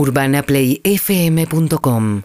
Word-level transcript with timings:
UrbanaPlayFM.com 0.00 2.22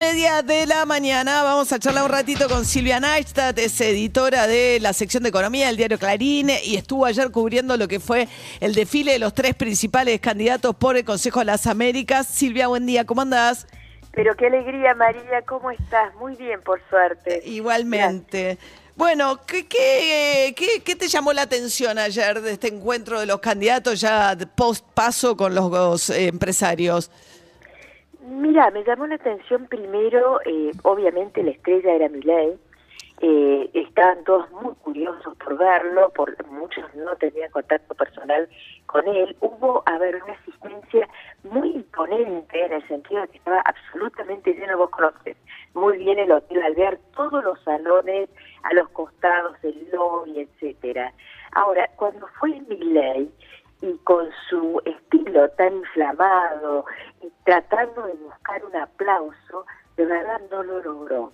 Media 0.00 0.40
de 0.40 0.64
la 0.64 0.86
mañana 0.86 1.42
vamos 1.42 1.70
a 1.74 1.78
charlar 1.78 2.04
un 2.04 2.10
ratito 2.10 2.48
con 2.48 2.64
Silvia 2.64 3.00
Neistat, 3.00 3.58
es 3.58 3.78
editora 3.82 4.46
de 4.46 4.78
la 4.80 4.94
sección 4.94 5.24
de 5.24 5.28
economía 5.28 5.66
del 5.66 5.76
diario 5.76 5.98
Clarín 5.98 6.48
y 6.48 6.76
estuvo 6.76 7.04
ayer 7.04 7.30
cubriendo 7.30 7.76
lo 7.76 7.86
que 7.86 8.00
fue 8.00 8.28
el 8.60 8.74
desfile 8.74 9.12
de 9.12 9.18
los 9.18 9.34
tres 9.34 9.54
principales 9.56 10.20
candidatos 10.20 10.74
por 10.74 10.96
el 10.96 11.04
Consejo 11.04 11.40
de 11.40 11.44
las 11.44 11.66
Américas. 11.66 12.28
Silvia, 12.28 12.68
buen 12.68 12.86
día, 12.86 13.04
¿cómo 13.04 13.20
andás? 13.20 13.66
Pero 14.12 14.34
qué 14.36 14.46
alegría, 14.46 14.94
María, 14.94 15.42
¿cómo 15.46 15.70
estás? 15.70 16.14
Muy 16.14 16.34
bien, 16.36 16.62
por 16.62 16.80
suerte. 16.88 17.42
Igualmente. 17.44 18.56
Bueno, 18.96 19.40
¿qué, 19.44 19.66
qué, 19.66 20.54
qué, 20.56 20.80
qué 20.84 20.94
te 20.94 21.08
llamó 21.08 21.32
la 21.32 21.42
atención 21.42 21.98
ayer 21.98 22.40
de 22.40 22.52
este 22.52 22.68
encuentro 22.68 23.18
de 23.18 23.26
los 23.26 23.40
candidatos 23.40 24.00
ya 24.00 24.36
post 24.54 24.86
paso 24.94 25.36
con 25.36 25.52
los 25.52 26.10
eh, 26.10 26.28
empresarios? 26.28 27.10
Mira, 28.20 28.70
me 28.70 28.84
llamó 28.84 29.08
la 29.08 29.16
atención 29.16 29.66
primero, 29.66 30.40
eh, 30.46 30.70
obviamente 30.82 31.42
la 31.42 31.50
estrella 31.50 31.92
era 31.92 32.08
Milei, 32.08 32.56
eh, 33.20 33.70
estaban 33.74 34.22
todos 34.22 34.48
muy 34.52 34.74
curiosos 34.76 35.36
por 35.38 35.58
verlo, 35.58 36.10
por 36.10 36.46
muchos 36.46 36.84
no 36.94 37.16
tenían 37.16 37.50
contacto 37.50 37.94
personal 37.94 38.48
con 38.86 39.08
él. 39.08 39.36
Hubo, 39.40 39.82
a 39.86 39.98
ver, 39.98 40.22
una 40.22 40.34
asistencia 40.34 41.08
muy 41.42 41.70
imponente 41.70 42.64
en 42.64 42.74
el 42.74 42.86
sentido 42.86 43.22
de 43.22 43.28
que 43.28 43.38
estaba 43.38 43.60
absolutamente 43.60 44.52
lleno, 44.52 44.78
vos 44.78 44.90
conoces 44.90 45.36
muy 45.74 45.98
bien 45.98 46.18
el 46.18 46.30
hotel 46.30 46.62
al 46.62 46.74
ver 46.74 47.00
todos 47.14 47.42
los 47.44 47.60
salones 47.62 48.28
a 48.62 48.74
los 48.74 48.88
costados, 48.90 49.56
el 49.62 49.88
lobby, 49.92 50.40
etcétera. 50.40 51.12
Ahora, 51.52 51.88
cuando 51.96 52.26
fue 52.38 52.60
Milei, 52.68 53.30
y 53.84 53.98
con 53.98 54.28
su 54.48 54.80
estilo 54.84 55.48
tan 55.50 55.74
inflamado 55.76 56.86
y 57.22 57.30
tratando 57.44 58.06
de 58.06 58.14
buscar 58.14 58.64
un 58.64 58.76
aplauso, 58.76 59.66
de 59.96 60.06
verdad 60.06 60.40
no 60.50 60.62
lo 60.62 60.80
logró. 60.80 61.32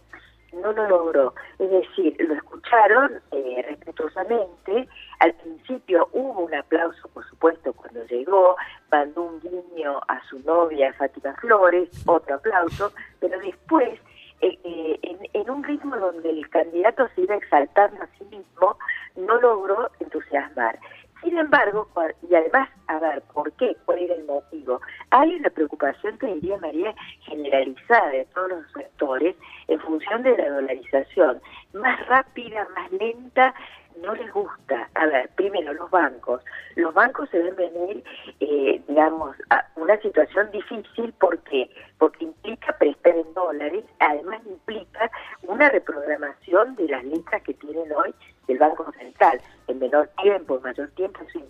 No 0.52 0.72
lo 0.72 0.88
logró. 0.88 1.32
Es 1.60 1.70
decir, 1.70 2.16
lo 2.18 2.34
escucharon 2.34 3.20
eh, 3.30 3.64
respetuosamente. 3.68 4.88
Al 5.20 5.32
principio 5.34 6.08
hubo 6.12 6.40
un 6.40 6.54
aplauso, 6.54 7.08
por 7.14 7.24
supuesto, 7.28 7.72
cuando 7.72 8.04
llegó, 8.06 8.56
mandó 8.90 9.22
un 9.22 9.40
guiño 9.40 10.00
a 10.08 10.20
su 10.28 10.40
novia 10.40 10.92
Fátima 10.94 11.34
Flores, 11.34 11.88
otro 12.06 12.34
aplauso, 12.34 12.90
pero 13.20 13.38
después 13.38 14.00
eh, 14.40 14.58
eh, 14.64 14.98
en, 15.02 15.18
un 15.50 15.64
ritmo 15.64 15.96
donde 15.96 16.30
el 16.30 16.48
candidato 16.50 17.08
se 17.14 17.22
iba 17.22 17.34
exaltando 17.34 18.02
a 18.02 18.08
sí 18.18 18.24
mismo, 18.24 18.76
no 19.16 19.40
logró 19.40 19.90
entusiasmar. 20.00 20.78
Sin 21.22 21.36
embargo, 21.36 21.86
y 22.28 22.34
además, 22.34 22.70
a 22.86 22.98
ver, 22.98 23.22
¿por 23.34 23.52
qué? 23.52 23.76
¿Cuál 23.84 23.98
era 23.98 24.14
el 24.14 24.24
motivo? 24.24 24.80
Hay 25.10 25.34
una 25.34 25.50
preocupación, 25.50 26.16
te 26.16 26.26
diría 26.26 26.56
María, 26.58 26.94
generalizada 27.24 28.08
de 28.08 28.24
todos 28.34 28.48
los 28.48 28.72
sectores 28.72 29.36
en 29.68 29.78
función 29.80 30.22
de 30.22 30.36
la 30.36 30.48
dolarización. 30.48 31.40
Más 31.74 32.06
rápida, 32.06 32.66
más 32.74 32.90
lenta, 32.92 33.54
no 34.02 34.14
les 34.14 34.32
gusta. 34.32 34.88
A 34.94 35.06
ver, 35.06 35.28
primero 35.36 35.72
los 35.72 35.90
bancos. 35.90 36.42
Los 36.76 36.94
bancos 36.94 37.28
se 37.30 37.38
ven 37.38 37.56
venir, 37.56 38.04
eh, 38.40 38.82
digamos, 38.88 39.36
a 39.50 39.64
una 39.76 39.96
situación 40.00 40.50
difícil. 40.50 41.12
¿Por 41.14 41.38
qué? 41.40 41.70
Porque 41.98 42.24
implica 42.24 42.76
prestar 42.78 43.16
en 43.16 43.32
dólares, 43.34 43.84
además 43.98 44.40
implica 44.46 45.10
una 45.42 45.68
reprogramación 45.68 46.76
de 46.76 46.88
las 46.88 47.04
letras 47.04 47.42
que 47.42 47.54
tienen 47.54 47.92
hoy 47.92 48.14
el 48.48 48.58
Banco 48.58 48.90
Central 48.98 49.40
en 49.68 49.78
menor 49.78 50.08
tiempo, 50.22 50.56
en 50.56 50.62
mayor 50.62 50.90
tiempo, 50.90 51.20
eso 51.28 51.40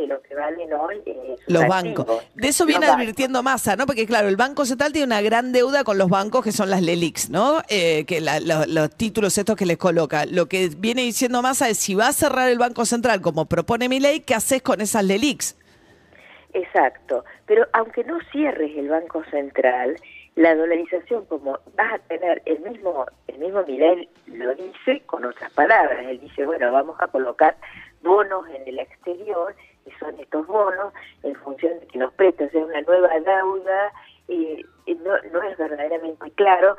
de 0.00 0.06
lo 0.06 0.22
que 0.22 0.34
valen 0.34 0.72
hoy 0.72 1.02
eh, 1.06 1.36
los 1.46 1.66
bancos. 1.66 2.06
De 2.34 2.48
eso 2.48 2.66
viene 2.66 2.86
advirtiendo 2.86 3.42
Massa, 3.42 3.76
¿no? 3.76 3.86
Porque 3.86 4.06
claro, 4.06 4.28
el 4.28 4.36
Banco 4.36 4.64
Central 4.64 4.92
tiene 4.92 5.06
una 5.06 5.22
gran 5.22 5.52
deuda 5.52 5.84
con 5.84 5.98
los 5.98 6.08
bancos 6.08 6.44
que 6.44 6.52
son 6.52 6.70
las 6.70 6.82
LELIX, 6.82 7.30
¿no? 7.30 7.62
Eh, 7.68 8.04
que 8.06 8.20
los 8.20 8.90
títulos 8.96 9.36
estos 9.38 9.56
que 9.56 9.66
les 9.66 9.78
coloca. 9.78 10.26
Lo 10.26 10.46
que 10.46 10.70
viene 10.76 11.02
diciendo 11.02 11.42
Massa 11.42 11.68
es 11.68 11.78
si 11.78 11.94
va 11.94 12.08
a 12.08 12.12
cerrar 12.12 12.48
el 12.48 12.58
Banco 12.58 12.84
Central 12.84 13.20
como 13.20 13.46
propone 13.46 13.88
mi 13.88 14.00
ley, 14.00 14.20
¿qué 14.20 14.34
haces 14.34 14.62
con 14.62 14.80
esas 14.80 15.04
LELIX? 15.04 15.56
Exacto, 16.52 17.24
pero 17.44 17.66
aunque 17.74 18.02
no 18.04 18.18
cierres 18.32 18.74
el 18.76 18.88
Banco 18.88 19.22
Central, 19.30 19.96
la 20.36 20.54
dolarización, 20.54 21.24
como 21.26 21.58
vas 21.76 21.94
a 21.94 21.98
tener 21.98 22.42
el 22.44 22.60
mismo, 22.60 23.06
el 23.26 23.38
mismo 23.38 23.62
Milei 23.64 24.08
lo 24.26 24.54
dice 24.54 25.02
con 25.06 25.24
otras 25.24 25.50
palabras, 25.52 25.98
él 26.06 26.20
dice, 26.20 26.44
bueno, 26.44 26.70
vamos 26.72 26.96
a 27.00 27.08
colocar 27.08 27.56
bonos 28.02 28.46
en 28.50 28.68
el 28.68 28.78
exterior, 28.78 29.54
y 29.86 29.90
son 29.98 30.18
estos 30.18 30.46
bonos, 30.46 30.92
en 31.22 31.34
función 31.36 31.78
de 31.80 31.86
que 31.86 31.98
los 31.98 32.12
prestos 32.14 32.50
sea 32.50 32.64
una 32.64 32.80
nueva 32.82 33.08
deuda, 33.20 33.92
y, 34.28 34.64
no, 34.86 35.12
no 35.32 35.42
es 35.42 35.56
verdaderamente 35.56 36.30
claro, 36.32 36.76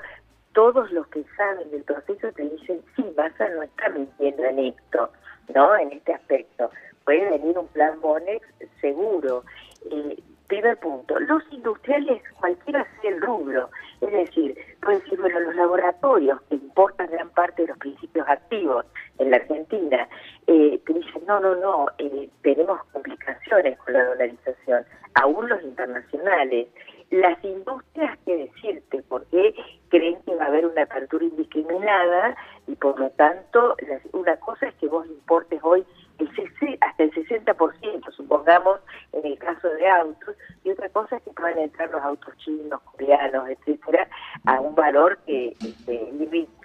todos 0.53 0.91
los 0.91 1.07
que 1.07 1.23
saben 1.35 1.69
del 1.71 1.83
proceso 1.83 2.31
te 2.31 2.43
dicen, 2.43 2.81
sí, 2.95 3.05
Massa 3.15 3.47
no 3.49 3.63
está 3.63 3.89
mintiendo 3.89 4.43
en 4.43 4.59
esto, 4.59 5.11
¿no? 5.53 5.77
En 5.77 5.91
este 5.91 6.13
aspecto. 6.13 6.71
Puede 7.05 7.29
venir 7.29 7.57
un 7.57 7.67
plan 7.67 8.01
Bonex 8.01 8.45
seguro. 8.81 9.43
Eh, 9.91 10.17
Primer 10.47 10.77
punto, 10.77 11.19
los 11.19 11.43
industriales, 11.51 12.23
cualquiera 12.39 12.87
sea 13.01 13.11
el 13.11 13.21
rubro, 13.21 13.69
es 13.99 14.11
decir, 14.13 14.57
pueden 14.81 15.01
decir, 15.01 15.19
bueno, 15.19 15.41
los 15.41 15.55
laboratorios 15.55 16.41
que 16.43 16.55
importan 16.55 17.11
gran 17.11 17.29
parte 17.31 17.63
de 17.63 17.67
los 17.67 17.77
principios 17.77 18.25
activos 18.29 18.85
en 19.19 19.31
la 19.31 19.37
Argentina, 19.37 20.07
eh, 20.47 20.79
te 20.85 20.93
dicen, 20.93 21.23
no, 21.27 21.41
no, 21.41 21.53
no, 21.55 21.87
eh, 21.97 22.29
tenemos 22.43 22.79
con 23.49 23.93
la 23.93 24.05
dolarización, 24.05 24.85
aún 25.15 25.49
los 25.49 25.61
internacionales. 25.63 26.67
Las 27.09 27.41
industrias, 27.41 28.17
que 28.25 28.35
decirte, 28.35 29.01
porque 29.07 29.55
creen 29.87 30.17
que 30.25 30.35
va 30.35 30.43
a 30.43 30.47
haber 30.47 30.65
una 30.65 30.81
apertura 30.83 31.23
indiscriminada 31.23 32.35
y 32.67 32.75
por 32.75 32.99
lo 32.99 33.09
tanto, 33.11 33.77
una 34.11 34.35
cosa 34.37 34.67
es 34.67 34.75
que 34.75 34.87
vos 34.87 35.07
importes 35.07 35.61
hoy 35.63 35.85
el 36.19 36.77
hasta 36.81 37.03
el 37.03 37.11
60%, 37.11 38.11
supongamos, 38.11 38.79
en 39.13 39.25
el 39.25 39.37
caso 39.37 39.69
de 39.69 39.87
autos, 39.87 40.35
y 40.63 40.71
otra 40.71 40.89
cosa 40.89 41.17
es 41.17 41.23
que 41.23 41.31
puedan 41.31 41.59
entrar 41.59 41.89
los 41.91 42.01
autos 42.01 42.35
chinos, 42.37 42.81
coreanos, 42.81 43.49
etcétera, 43.49 44.07
a 44.45 44.59
un 44.59 44.75
valor 44.75 45.17
que 45.25 45.49
este, 45.49 46.13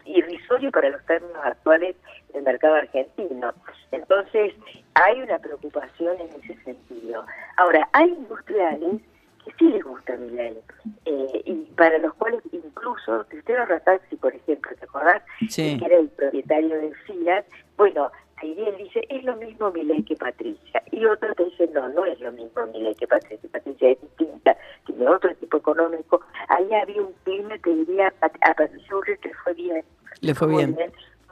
irrisorio 0.04 0.70
para 0.70 0.90
los 0.90 1.04
términos 1.06 1.40
actuales 1.44 1.96
del 2.32 2.42
mercado 2.42 2.76
argentino. 2.76 3.52
Entonces, 4.12 4.54
hay 4.94 5.22
una 5.22 5.38
preocupación 5.38 6.16
en 6.20 6.28
ese 6.42 6.62
sentido. 6.64 7.24
Ahora, 7.56 7.88
hay 7.92 8.10
industriales 8.10 9.00
que 9.44 9.52
sí 9.58 9.68
les 9.70 9.82
gusta 9.82 10.16
mi 10.16 10.30
ley, 10.30 10.56
eh, 11.06 11.42
y 11.46 11.54
para 11.76 11.98
los 11.98 12.14
cuales 12.14 12.42
incluso 12.52 13.24
Cristiano 13.28 13.66
Rataxi, 13.66 14.16
por 14.16 14.34
ejemplo, 14.34 14.70
¿te 14.78 14.84
acordás? 14.84 15.22
Que 15.56 15.80
era 15.84 15.96
el 15.96 16.08
propietario 16.10 16.80
de 16.80 16.92
Fiat, 17.06 17.44
bueno, 17.76 18.12
y 18.40 18.60
él 18.60 18.76
dice, 18.76 19.04
es 19.08 19.24
lo 19.24 19.34
mismo 19.36 19.70
mi 19.72 19.82
ley 19.82 20.02
que 20.04 20.14
Patricia. 20.14 20.82
Y 20.90 21.04
otro 21.06 21.34
te 21.34 21.44
dice, 21.46 21.68
no, 21.72 21.88
no 21.88 22.04
es 22.04 22.20
lo 22.20 22.30
mismo 22.32 22.66
mi 22.66 22.82
ley 22.82 22.94
que 22.94 23.06
Patricia. 23.06 23.48
Patricia 23.50 23.90
es 23.90 24.00
distinta, 24.00 24.56
tiene 24.84 25.08
otro 25.08 25.34
tipo 25.36 25.56
económico. 25.56 26.20
Ahí 26.48 26.68
había 26.74 27.02
un 27.02 27.12
clima, 27.24 27.56
te 27.58 27.70
diría, 27.70 28.12
a 28.20 28.54
Patricia 28.54 28.96
Urri 28.96 29.16
que 29.18 29.32
fue 29.42 29.54
bien. 29.54 29.84
Le 30.20 30.34
fue 30.34 30.48
bien 30.48 30.76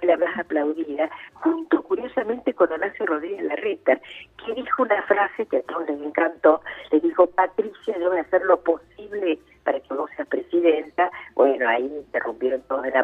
la 0.07 0.17
más 0.17 0.39
aplaudida, 0.39 1.11
junto 1.35 1.83
curiosamente 1.83 2.55
con 2.55 2.73
Horacio 2.73 3.07
Rodríguez 3.07 3.43
Larreta, 3.45 4.01
que 4.45 4.55
dijo 4.55 4.83
una 4.83 5.03
frase 5.03 5.47
que 5.47 5.59
a 5.59 5.63
todos 5.63 5.89
les 5.89 6.01
encantó, 6.01 6.61
le 6.91 7.01
dijo, 7.01 7.27
Patricia, 7.27 7.99
yo 7.99 8.09
voy 8.09 8.19
a 8.19 8.23
hacer 8.23 8.43
lo 8.43 8.61
posible 8.61 9.39
para 9.65 9.81
que 9.81 9.95
vos 9.95 10.11
seas 10.17 10.29
presidenta. 10.29 11.11
Bueno, 11.35 11.69
ahí 11.69 11.91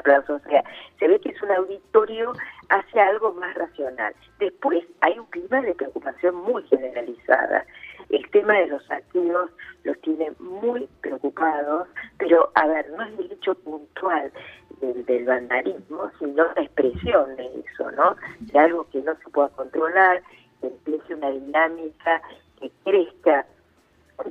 O 0.07 0.39
sea, 0.49 0.65
se 0.99 1.09
ve 1.09 1.21
que 1.21 1.31
es 1.31 1.43
un 1.43 1.51
auditorio 1.51 2.33
hacia 2.69 3.09
algo 3.09 3.33
más 3.33 3.55
racional. 3.57 4.15
Después 4.39 4.85
hay 5.01 5.19
un 5.19 5.27
clima 5.27 5.61
de 5.63 5.75
preocupación 5.75 6.35
muy 6.37 6.63
generalizada. 6.69 7.65
El 8.09 8.29
tema 8.31 8.55
de 8.55 8.69
los 8.69 8.91
activos 8.91 9.51
los 9.83 10.01
tiene 10.03 10.31
muy 10.39 10.89
preocupados, 11.01 11.89
pero 12.19 12.51
a 12.55 12.67
ver, 12.69 12.89
no 12.91 13.03
es 13.03 13.19
el 13.19 13.33
hecho 13.33 13.55
puntual 13.57 14.31
del, 14.81 15.25
vandalismo, 15.25 16.11
sino 16.19 16.45
la 16.45 16.63
expresión 16.63 17.35
de 17.37 17.65
eso, 17.65 17.91
¿no? 17.93 18.15
De 18.41 18.59
algo 18.59 18.87
que 18.91 19.01
no 19.01 19.15
se 19.17 19.31
pueda 19.31 19.49
controlar, 19.51 20.23
que 20.61 20.69
empiece 20.69 21.15
una 21.15 21.31
dinámica 21.31 22.23
que 22.61 22.71
crezca 22.85 23.45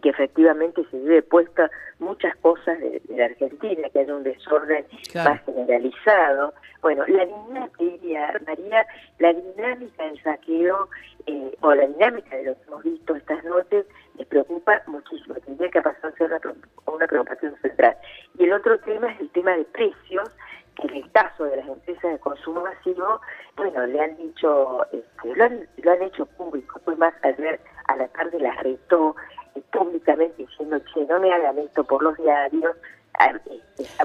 que 0.02 0.10
efectivamente 0.10 0.84
se 0.90 0.98
vive 0.98 1.22
puesta 1.22 1.70
muchas 2.00 2.36
cosas 2.38 2.80
de, 2.80 3.02
la 3.10 3.26
Argentina, 3.26 3.90
que 3.90 4.00
haya 4.00 4.16
un 4.16 4.24
desorden 4.24 4.86
más 5.14 5.42
generalizado. 5.46 6.54
Bueno, 6.82 7.04
la 7.08 7.26
dinámica, 7.26 8.40
María, 8.46 8.88
la 9.20 9.34
dinámica 9.34 10.06
del 10.06 10.22
saqueo 10.24 10.90
eh, 11.26 11.56
o 11.62 11.74
la 11.74 11.88
dinámica 11.88 12.36
de 12.36 12.44
lo 12.44 12.56
que 12.56 12.64
hemos 12.68 12.84
visto 12.84 13.16
estas 13.16 13.44
noches 13.46 13.86
me 14.18 14.26
preocupa 14.26 14.82
muchísimo. 14.88 15.36
Tendría 15.36 15.70
que 15.70 15.82
pasar 15.82 16.14
a 16.20 16.26
una, 16.26 16.40
una 16.86 17.08
preocupación 17.08 17.56
central. 17.62 17.96
Y 18.38 18.44
el 18.44 18.54
otro 18.54 18.78
tema 18.80 19.12
es 19.12 19.20
el 19.20 19.30
tema 19.30 19.56
de 19.56 19.66
precios, 19.66 20.30
que 20.76 20.88
en 20.88 20.96
el 20.96 21.12
caso 21.12 21.46
de 21.46 21.58
las 21.58 21.68
empresas 21.68 22.12
de 22.12 22.20
consumo 22.20 22.62
masivo, 22.62 23.22
bueno, 23.56 23.86
le 23.86 24.02
han 24.02 24.18
dicho, 24.18 24.86
este, 24.92 25.36
lo, 25.36 25.44
han, 25.44 25.68
lo 25.78 25.92
han 25.92 26.02
hecho 26.04 26.26
público, 26.26 26.80
fue 26.84 26.96
más 26.98 27.14
ayer 27.24 27.60
a 27.88 27.96
la 27.96 28.08
tarde 28.10 28.40
las 28.40 28.58
retó 28.62 29.16
públicamente 29.62 30.44
diciendo, 30.44 30.80
che, 30.94 31.06
no 31.06 31.20
me 31.20 31.34
hagan 31.34 31.58
esto 31.60 31.84
por 31.84 32.04
los 32.04 32.18
diarios, 32.18 32.76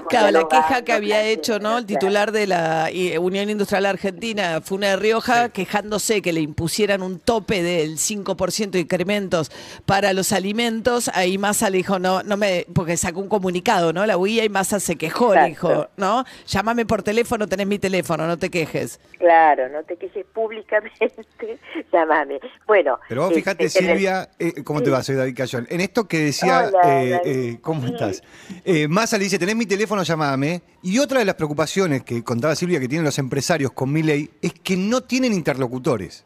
Claro, 0.09 0.31
la 0.31 0.47
queja 0.47 0.83
que 0.83 0.91
había 0.91 1.23
hecho 1.23 1.59
¿no? 1.59 1.77
el 1.77 1.85
titular 1.85 2.31
de 2.31 2.45
la 2.45 2.89
Unión 3.19 3.49
Industrial 3.49 3.85
Argentina, 3.85 4.59
Fune 4.61 4.87
de 4.87 4.95
Rioja, 4.97 5.49
quejándose 5.49 6.21
que 6.21 6.33
le 6.33 6.41
impusieran 6.41 7.01
un 7.01 7.19
tope 7.19 7.63
del 7.63 7.97
5% 7.97 8.71
de 8.71 8.79
incrementos 8.79 9.51
para 9.85 10.11
los 10.11 10.33
alimentos. 10.33 11.09
Ahí 11.13 11.37
Massa 11.37 11.69
le 11.69 11.77
dijo, 11.77 11.99
no, 11.99 12.21
no 12.23 12.35
me, 12.35 12.65
porque 12.73 12.97
sacó 12.97 13.21
un 13.21 13.29
comunicado, 13.29 13.93
¿no? 13.93 14.05
La 14.05 14.17
UIA 14.17 14.43
y 14.43 14.49
Massa 14.49 14.79
se 14.79 14.97
quejó, 14.97 15.33
le 15.35 15.45
dijo, 15.45 15.89
¿no? 15.95 16.25
Llámame 16.47 16.85
por 16.85 17.01
teléfono, 17.01 17.47
tenés 17.47 17.67
mi 17.67 17.79
teléfono, 17.79 18.27
no 18.27 18.37
te 18.37 18.49
quejes. 18.49 18.99
Claro, 19.19 19.69
no 19.69 19.83
te 19.83 19.95
quejes 19.95 20.25
públicamente, 20.33 21.21
llámame. 21.93 22.39
Bueno. 22.67 22.99
Pero 23.07 23.23
vos 23.23 23.33
fíjate, 23.33 23.65
este, 23.65 23.79
Silvia, 23.79 24.29
eh, 24.37 24.63
¿cómo 24.63 24.83
te 24.83 24.89
va? 24.89 25.01
Soy 25.01 25.15
David 25.15 25.35
Cayón. 25.35 25.67
En 25.69 25.79
esto 25.79 26.07
que 26.07 26.19
decía, 26.19 26.69
eh, 26.83 27.21
eh, 27.23 27.57
¿cómo 27.61 27.85
estás? 27.87 28.21
Massa 29.01 29.17
le 29.17 29.23
dice, 29.23 29.39
tenés 29.39 29.55
mi 29.55 29.65
teléfono, 29.65 30.03
llamame. 30.03 30.61
Y 30.83 30.99
otra 30.99 31.17
de 31.17 31.25
las 31.25 31.33
preocupaciones 31.33 32.03
que 32.03 32.23
contaba 32.23 32.53
Silvia 32.53 32.79
que 32.79 32.87
tienen 32.87 33.03
los 33.03 33.17
empresarios 33.17 33.71
con 33.71 33.91
mi 33.91 34.03
ley 34.03 34.29
es 34.43 34.53
que 34.53 34.77
no 34.77 35.01
tienen 35.01 35.33
interlocutores. 35.33 36.23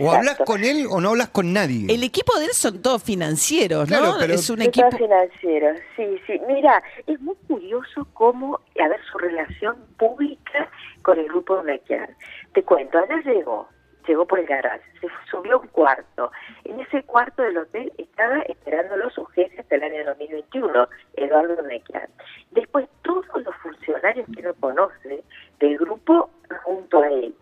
O 0.00 0.10
hablas 0.10 0.38
con 0.46 0.64
él 0.64 0.86
o 0.88 0.98
no 1.02 1.10
hablas 1.10 1.28
con 1.28 1.52
nadie. 1.52 1.92
El 1.94 2.02
equipo 2.02 2.38
de 2.38 2.46
él 2.46 2.52
son 2.54 2.80
todos 2.80 3.02
financieros, 3.02 3.90
¿no? 3.90 4.16
Pero 4.18 4.32
es 4.32 4.48
un 4.48 4.62
equipo 4.62 4.90
financiero. 4.92 5.74
Sí, 5.94 6.06
sí. 6.26 6.40
Mira, 6.48 6.82
es 7.06 7.20
muy 7.20 7.36
curioso 7.46 8.08
cómo, 8.14 8.60
a 8.82 8.88
ver, 8.88 9.00
su 9.12 9.18
relación 9.18 9.76
pública 9.98 10.70
con 11.02 11.18
el 11.18 11.26
grupo 11.26 11.62
Nequian. 11.62 12.16
Te 12.54 12.62
cuento, 12.62 12.96
ayer 12.96 13.22
llegó 13.26 13.68
llegó 14.06 14.26
por 14.26 14.38
el 14.38 14.46
garage, 14.46 14.82
se 15.00 15.08
subió 15.30 15.54
a 15.54 15.58
un 15.58 15.68
cuarto. 15.68 16.30
En 16.64 16.80
ese 16.80 17.02
cuarto 17.04 17.42
del 17.42 17.58
hotel 17.58 17.92
estaba 17.98 18.40
esperándolo 18.42 19.10
su 19.10 19.24
jefe 19.26 19.60
hasta 19.60 19.76
el 19.76 19.82
año 19.82 20.04
2021, 20.06 20.88
Eduardo 21.14 21.62
Nequian. 21.62 22.08
Después 22.50 22.88
todos 23.02 23.26
los 23.44 23.54
funcionarios 23.56 24.26
que 24.34 24.42
no 24.42 24.54
conoce 24.54 25.22
del 25.58 25.78
grupo 25.78 26.30
junto 26.64 27.02
a 27.02 27.08
él. 27.08 27.34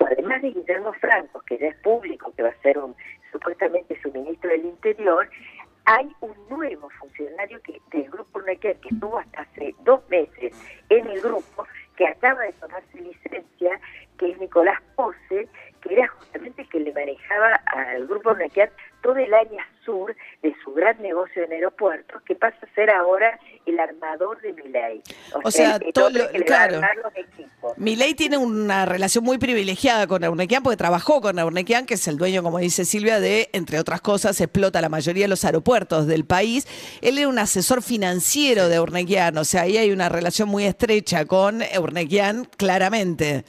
Además 0.00 0.42
de 0.42 0.50
Guillermo 0.50 0.92
Franco, 0.94 1.40
que 1.46 1.58
ya 1.58 1.68
es 1.68 1.76
público, 1.78 2.32
que 2.36 2.42
va 2.42 2.50
a 2.50 2.62
ser 2.62 2.78
un 2.78 2.94
supuestamente 3.32 4.00
su 4.02 4.12
ministro 4.12 4.50
del 4.50 4.64
Interior, 4.64 5.28
hay 5.84 6.10
un 6.20 6.34
nuevo 6.48 6.90
funcionario 6.98 7.60
que 7.62 7.80
del 7.92 8.10
grupo 8.10 8.42
Nequian 8.42 8.74
que 8.80 8.88
estuvo 8.88 9.18
hasta 9.18 9.42
hace 9.42 9.74
dos 9.84 10.00
meses 10.08 10.52
en 10.88 11.06
el 11.06 11.20
grupo, 11.20 11.64
que 11.96 12.06
acaba 12.06 12.42
de 12.42 12.52
tomarse 12.54 13.00
licencia, 13.00 13.80
que 14.18 14.30
es 14.30 14.38
Nicolás 14.38 14.80
Pose, 14.94 15.48
que 15.80 15.94
era 15.94 16.08
justamente 16.08 16.66
que 16.66 16.80
le 16.80 16.92
manejaba 16.92 17.54
al 17.66 18.06
grupo 18.06 18.34
Nequiat 18.34 18.70
todo 19.02 19.16
el 19.18 19.32
área 19.32 19.64
sur 19.84 20.14
de 20.42 20.54
su 20.64 20.72
gran 20.72 21.00
negocio 21.00 21.44
en 21.44 21.52
aeropuertos, 21.52 22.20
que 22.22 22.34
pasa 22.34 22.56
a 22.60 22.74
ser 22.74 22.90
ahora 22.90 23.38
el 23.64 23.78
armador 23.78 24.40
de 24.40 24.52
Milei. 24.52 25.00
O, 25.44 25.50
sea, 25.50 25.78
todo 25.94 26.10
claro. 26.44 26.80
Milei 27.76 28.14
tiene 28.14 28.36
una 28.36 28.84
relación 28.84 29.22
muy 29.22 29.38
privilegiada 29.38 30.08
con 30.08 30.24
Urnequian 30.24 30.62
porque 30.64 30.76
trabajó 30.76 31.20
con 31.20 31.38
Urnequian, 31.38 31.86
que 31.86 31.94
es 31.94 32.08
el 32.08 32.16
dueño, 32.16 32.42
como 32.42 32.58
dice 32.58 32.84
Silvia, 32.84 33.20
de, 33.20 33.48
entre 33.52 33.78
otras 33.78 34.00
cosas, 34.00 34.40
explota 34.40 34.80
la 34.80 34.88
mayoría 34.88 35.24
de 35.24 35.28
los 35.28 35.44
aeropuertos 35.44 36.08
del 36.08 36.24
país. 36.24 36.66
Él 37.00 37.18
era 37.18 37.28
un 37.28 37.38
asesor 37.38 37.82
financiero 37.82 38.68
de 38.68 38.80
Urnequian, 38.80 39.38
o 39.38 39.44
sea, 39.44 39.62
ahí 39.62 39.76
hay 39.78 39.92
una 39.92 40.08
relación 40.08 40.48
muy 40.48 40.64
estrecha 40.64 41.26
con 41.26 41.62
Urnequian, 41.78 42.44
claramente. 42.56 43.44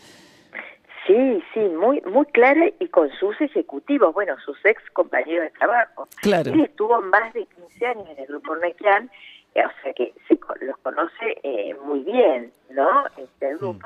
Sí, 1.07 1.43
sí, 1.53 1.59
muy 1.61 2.01
muy 2.01 2.25
clara 2.27 2.69
y 2.79 2.87
con 2.89 3.09
sus 3.11 3.39
ejecutivos, 3.39 4.13
bueno, 4.13 4.35
sus 4.43 4.57
ex 4.65 4.81
compañeros 4.91 5.45
de 5.45 5.57
trabajo. 5.57 6.07
Claro. 6.21 6.51
Él 6.51 6.59
estuvo 6.59 7.01
más 7.01 7.33
de 7.33 7.45
15 7.45 7.87
años 7.87 8.09
en 8.09 8.19
el 8.19 8.27
grupo 8.27 8.55
Nequian, 8.57 9.09
eh, 9.55 9.63
o 9.65 9.81
sea 9.81 9.93
que 9.93 10.13
se, 10.27 10.37
los 10.65 10.77
conoce 10.79 11.39
eh, 11.43 11.73
muy 11.85 12.01
bien, 12.01 12.51
¿no? 12.71 13.05
Este 13.17 13.55
mm. 13.55 13.79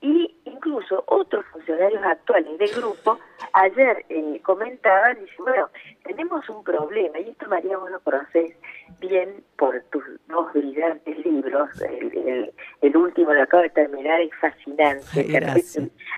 Y 0.00 0.36
incluso 0.44 1.02
otros 1.06 1.44
funcionarios 1.46 2.02
actuales 2.04 2.58
del 2.58 2.70
grupo 2.70 3.18
ayer 3.52 4.04
eh, 4.08 4.40
comentaban, 4.42 5.18
dice, 5.18 5.34
bueno, 5.38 5.68
tenemos 6.04 6.48
un 6.48 6.62
problema, 6.62 7.18
y 7.18 7.30
esto 7.30 7.48
María 7.48 7.78
vos 7.78 7.90
lo 7.90 8.00
conocés 8.00 8.54
bien 9.00 9.42
por 9.56 9.80
tus 9.90 10.04
dos 10.28 10.52
brillantes 10.52 11.24
libros, 11.24 11.70
el, 11.82 12.52
el, 12.82 12.96
último 12.96 13.32
lo 13.32 13.42
acabo 13.42 13.62
de 13.62 13.70
terminar, 13.70 14.20
es 14.20 14.34
fascinante. 14.40 15.06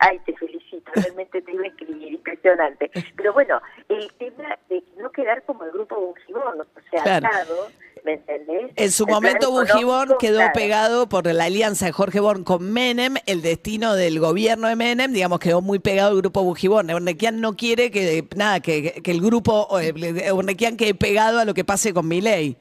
Ay, 0.01 0.19
te 0.27 0.37
felicito, 0.37 0.91
realmente 0.95 1.41
te 1.43 1.53
iba 1.53 1.65
a 1.65 1.69
escribir, 1.69 2.13
impresionante. 2.15 2.91
Pero 3.17 3.33
bueno, 3.33 3.61
el 3.89 4.13
tema 4.15 4.59
de 4.69 4.83
no 4.97 5.11
quedar 5.11 5.43
como 5.45 5.65
el 5.65 5.73
grupo 5.73 5.97
Bungibón, 5.97 6.61
o 6.61 6.81
sea, 6.91 7.17
atado, 7.17 7.69
¿me 8.05 8.15
entendés? 8.15 8.71
En 8.77 8.91
su 8.91 9.07
momento 9.07 9.51
Bungibón 9.51 10.15
quedó 10.19 10.41
pegado 10.55 11.09
por 11.09 11.27
la 11.27 11.45
alianza 11.45 11.87
de 11.87 11.93
Jorge 11.93 12.21
Born 12.21 12.45
con 12.45 12.73
Menem, 12.73 13.15
el 13.27 13.43
destino 13.43 13.95
del 13.95 14.19
gobierno 14.21 14.69
de 14.69 14.77
Menem, 14.77 15.13
digamos, 15.13 15.39
quedó 15.41 15.61
muy 15.61 15.79
pegado 15.79 16.13
el 16.13 16.19
grupo 16.19 16.43
Bungibón. 16.43 16.91
Eurnequian 16.91 17.41
no 17.41 17.57
quiere 17.57 17.91
que, 17.91 18.25
nada, 18.37 18.61
que, 18.61 19.03
que 19.03 19.11
el 19.11 19.21
grupo 19.21 19.69
Eurnequian 19.79 20.77
quede 20.77 20.95
pegado 20.95 21.39
a 21.39 21.45
lo 21.45 21.55
que 21.55 21.65
pase 21.65 21.93
con 21.93 22.09
Milei. 22.09 22.57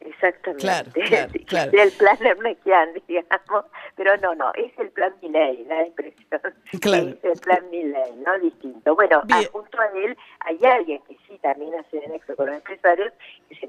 Exactamente. 0.00 0.62
Claro, 0.62 0.90
claro, 1.06 1.32
claro. 1.46 1.70
El 1.72 1.92
plan 1.92 2.16
Ernequian, 2.20 2.88
digamos, 3.08 3.64
pero 3.96 4.16
no, 4.18 4.34
no, 4.34 4.52
es 4.54 4.72
el 4.78 4.90
plan 4.90 5.14
Milley, 5.22 5.64
la 5.64 5.86
impresión. 5.86 6.40
Claro. 6.80 7.08
Es 7.08 7.24
el 7.24 7.40
plan 7.40 7.70
Milley, 7.70 8.12
no 8.24 8.38
distinto. 8.38 8.94
Bueno, 8.94 9.22
junto 9.52 9.80
a 9.80 9.86
él 9.98 10.16
hay 10.40 10.58
alguien 10.64 11.02
que 11.08 11.16
sí 11.26 11.38
también 11.42 11.74
hace 11.74 12.06
nexo 12.08 12.34
con 12.36 12.46
los 12.46 12.56
empresarios, 12.56 13.12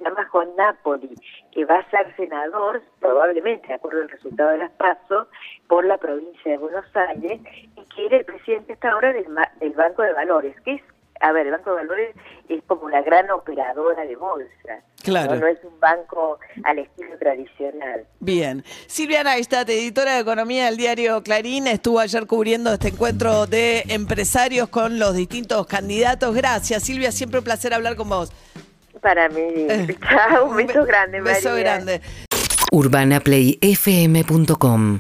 llama 0.02 0.26
Juan 0.26 0.50
Napoli, 0.58 1.16
que 1.52 1.66
va 1.66 1.78
a 1.78 1.90
ser 1.90 2.16
senador, 2.16 2.82
probablemente, 3.00 3.68
de 3.68 3.74
acuerdo 3.76 4.02
al 4.02 4.10
resultado 4.10 4.52
de 4.52 4.58
las 4.60 4.72
pasos, 4.72 5.28
por 5.68 5.86
la 5.86 5.98
provincia 5.98 6.52
de 6.52 6.58
Buenos 6.58 6.86
Aires, 6.96 7.42
y 7.76 7.96
que 7.96 8.06
era 8.06 8.18
el 8.18 8.26
presidente 8.26 8.74
hasta 8.74 8.92
ahora 8.92 9.14
del, 9.14 9.26
del 9.60 9.74
Banco 9.74 10.02
de 10.02 10.14
Valores, 10.14 10.60
que 10.62 10.76
es 10.76 10.82
a 11.22 11.32
ver, 11.32 11.46
el 11.46 11.52
Banco 11.52 11.70
de 11.72 11.76
Valores 11.78 12.16
es 12.50 12.64
como 12.66 12.84
una 12.84 13.02
gran 13.02 13.30
operadora 13.30 14.04
de 14.06 14.16
bolsa. 14.16 14.82
Claro. 15.04 15.36
¿no? 15.36 15.48
es 15.48 15.58
un 15.64 15.80
banco 15.80 16.40
al 16.64 16.80
estilo 16.80 17.18
tradicional. 17.18 18.06
Bien. 18.20 18.64
Silvia 18.88 19.24
Neistat, 19.24 19.70
editora 19.70 20.16
de 20.16 20.22
Economía 20.22 20.66
del 20.66 20.78
diario 20.78 21.22
Clarín, 21.24 21.68
estuvo 21.68 22.00
ayer 22.00 22.28
cubriendo 22.28 22.74
este 22.74 22.90
encuentro 22.90 23.48
de 23.48 23.84
empresarios 23.90 24.70
con 24.70 25.00
los 25.00 25.16
distintos 25.16 25.66
candidatos. 25.68 26.36
Gracias, 26.36 26.84
Silvia. 26.84 27.12
Siempre 27.12 27.40
un 27.40 27.46
placer 27.46 27.74
hablar 27.74 27.96
con 27.96 28.10
vos. 28.10 28.32
Para 29.02 29.28
mí. 29.30 29.42
Eh, 29.42 29.98
Chao, 30.10 30.46
un 30.46 30.58
beso 30.58 30.86
grande, 30.86 31.20
María. 31.20 31.38
Un 31.38 31.44
beso 31.44 31.56
grande. 31.56 32.02
UrbanaPlayFM.com 32.72 35.00